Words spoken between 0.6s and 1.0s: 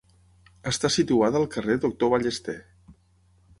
Està